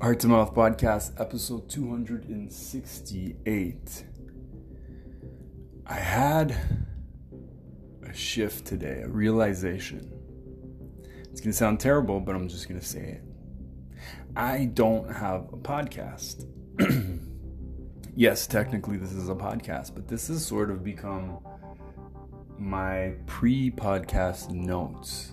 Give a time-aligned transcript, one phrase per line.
[0.00, 4.04] Heart to Mouth Podcast, episode 268.
[5.86, 6.56] I had
[8.08, 10.10] a shift today, a realization.
[11.30, 13.22] It's going to sound terrible, but I'm just going to say it.
[14.34, 16.46] I don't have a podcast.
[18.16, 21.40] yes, technically, this is a podcast, but this has sort of become
[22.58, 25.32] my pre podcast notes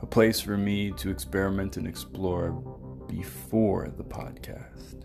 [0.00, 2.50] a place for me to experiment and explore
[3.08, 5.02] before the podcast.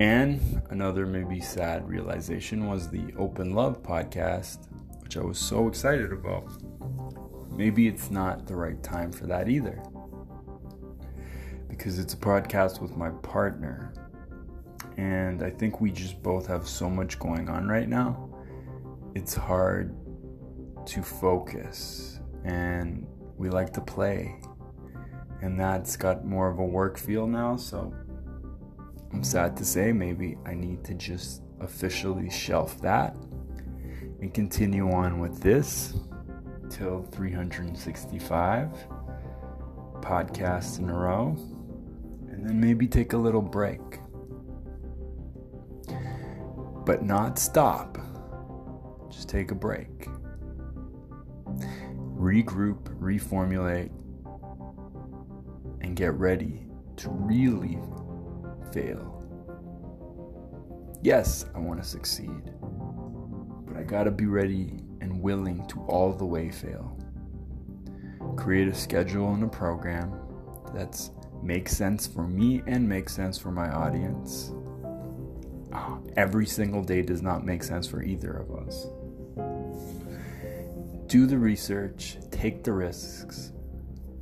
[0.00, 4.66] And another maybe sad realization was the Open Love podcast,
[5.02, 6.50] which I was so excited about.
[7.52, 9.82] Maybe it's not the right time for that either.
[11.68, 13.92] Because it's a podcast with my partner.
[14.96, 18.30] And I think we just both have so much going on right now.
[19.14, 19.94] It's hard
[20.86, 23.06] to focus and
[23.40, 24.36] we like to play.
[25.40, 27.94] And that's got more of a work feel now, so
[29.12, 33.16] I'm sad to say maybe I need to just officially shelf that
[34.20, 35.94] and continue on with this
[36.68, 38.68] till 365
[40.00, 41.34] podcasts in a row
[42.28, 43.80] and then maybe take a little break.
[46.84, 47.98] But not stop,
[49.10, 50.08] just take a break
[52.20, 53.90] regroup, reformulate,
[55.80, 57.78] and get ready to really
[58.72, 59.16] fail.
[61.02, 62.52] Yes, I want to succeed,
[63.66, 66.96] but I gotta be ready and willing to all the way fail.
[68.36, 70.12] Create a schedule and a program
[70.74, 71.10] that's
[71.42, 74.52] makes sense for me and makes sense for my audience.
[75.72, 78.86] Ah, every single day does not make sense for either of us
[81.10, 83.52] do the research, take the risks,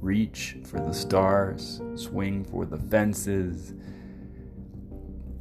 [0.01, 3.75] reach for the stars, swing for the fences,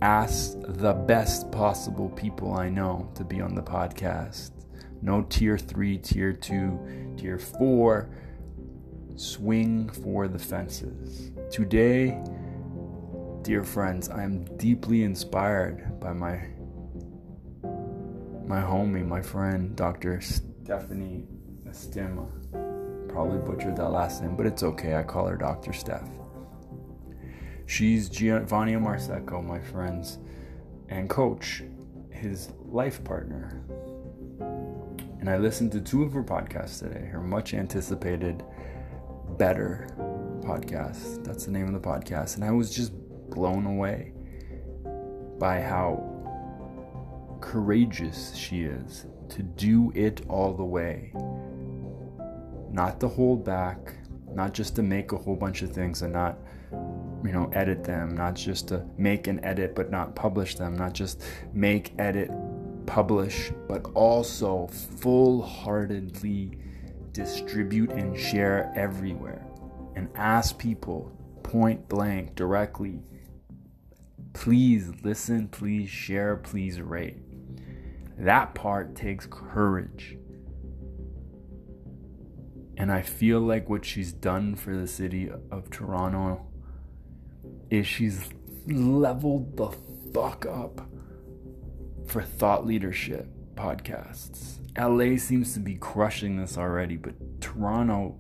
[0.04, 4.52] ask the best possible people I know to be on the podcast.
[5.02, 6.80] No tier three, tier two,
[7.18, 8.12] tier four.
[9.16, 11.32] Swing for the fences.
[11.50, 12.22] Today,
[13.42, 16.48] dear friends, I am deeply inspired by my
[18.46, 20.22] my homie, my friend, Dr.
[20.22, 21.26] Stephanie
[21.66, 22.67] Estima.
[23.18, 24.94] Probably butchered that last name, but it's okay.
[24.94, 25.74] I call her Dr.
[25.74, 26.08] Steph.
[27.66, 30.20] She's Giovanni Marsico, my friends,
[30.90, 31.64] and coach,
[32.12, 33.64] his life partner.
[35.20, 38.44] And I listened to two of her podcasts today, her much anticipated
[39.40, 39.88] Better
[40.42, 41.24] podcast.
[41.24, 42.36] That's the name of the podcast.
[42.36, 42.94] And I was just
[43.32, 44.12] blown away
[45.40, 46.04] by how
[47.42, 51.12] courageous she is to do it all the way
[52.78, 53.96] not to hold back,
[54.32, 56.38] not just to make a whole bunch of things and not,
[56.72, 60.94] you know, edit them, not just to make and edit but not publish them, not
[60.94, 61.24] just
[61.54, 62.30] make, edit,
[62.86, 66.58] publish, but also full heartedly
[67.14, 69.44] distribute and share everywhere
[69.96, 71.12] and ask people
[71.42, 73.02] point blank directly
[74.38, 77.18] please listen, please share, please rate.
[78.20, 80.18] That part takes courage.
[82.78, 86.46] And I feel like what she's done for the city of Toronto
[87.72, 88.30] is she's
[88.68, 89.72] leveled the
[90.14, 90.82] fuck up
[92.06, 94.60] for thought leadership podcasts.
[94.78, 98.16] LA seems to be crushing this already, but Toronto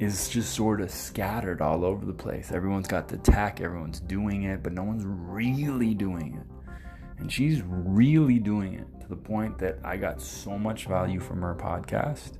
[0.00, 2.50] is just sort of scattered all over the place.
[2.50, 6.76] Everyone's got the tech, everyone's doing it, but no one's really doing it.
[7.18, 11.40] And she's really doing it to the point that I got so much value from
[11.42, 12.32] her podcast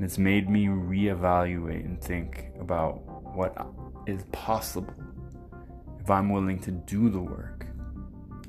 [0.00, 3.02] and it's made me reevaluate and think about
[3.34, 3.54] what
[4.06, 4.94] is possible
[6.00, 7.66] if I'm willing to do the work,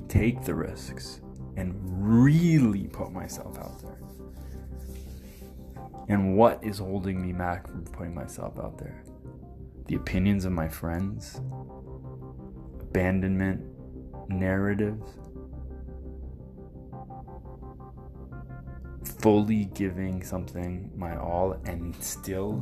[0.08, 1.20] take the risks,
[1.58, 3.98] and really put myself out there.
[6.08, 9.04] And what is holding me back from putting myself out there?
[9.88, 11.38] The opinions of my friends,
[12.80, 13.62] abandonment,
[14.30, 15.18] narratives,
[19.22, 22.54] fully giving something my all and still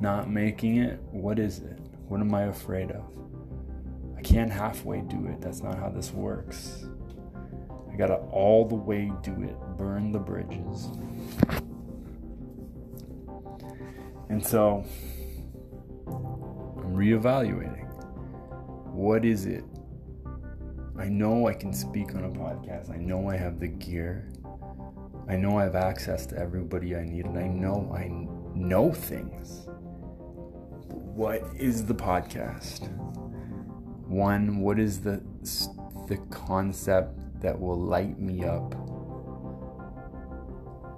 [0.00, 1.78] not making it, what is it?
[2.08, 3.04] What am I afraid of?
[4.16, 5.40] I can't halfway do it.
[5.40, 6.86] That's not how this works.
[7.90, 10.88] I gotta all the way do it, burn the bridges.
[14.28, 14.84] And so
[16.06, 17.88] I'm reevaluating.
[18.92, 19.64] What is it?
[20.98, 24.28] I know I can speak on a podcast, I know I have the gear.
[25.26, 28.08] I know I have access to everybody I need, and I know I
[28.54, 29.66] know things.
[30.88, 32.88] But what is the podcast?
[34.06, 35.22] One, what is the
[36.08, 38.74] the concept that will light me up?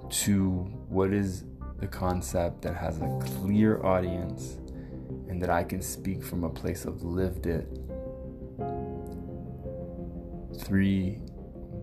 [0.09, 1.45] Two, what is
[1.79, 4.57] the concept that has a clear audience
[5.29, 7.67] and that I can speak from a place of lived it?
[10.65, 11.21] Three,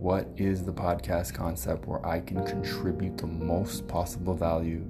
[0.04, 4.84] what is the podcast concept where I can contribute the most possible value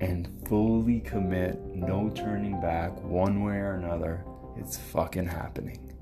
[0.00, 4.24] and fully commit, no turning back, one way or another?
[4.56, 5.92] It's fucking happening.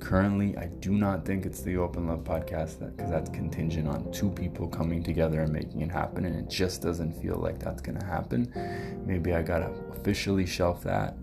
[0.00, 4.28] Currently, I do not think it's the Open Love podcast because that's contingent on two
[4.28, 8.04] people coming together and making it happen, and it just doesn't feel like that's gonna
[8.04, 8.52] happen.
[9.06, 11.16] Maybe I gotta officially shelf that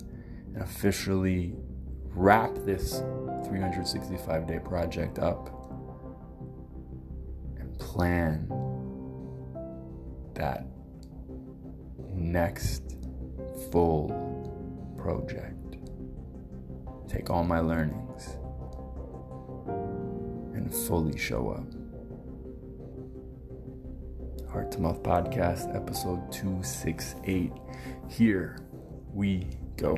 [0.54, 1.54] and officially
[2.14, 3.00] wrap this
[3.46, 5.50] 365 day project up
[7.58, 8.48] and plan
[10.34, 10.66] that
[12.14, 12.98] next
[13.72, 14.10] full
[14.98, 15.78] project.
[17.08, 18.38] Take all my learnings
[20.56, 21.66] and fully show up.
[24.52, 27.54] Heart to Mouth Podcast, episode 268.
[28.10, 28.58] Here
[29.14, 29.48] we
[29.78, 29.98] go.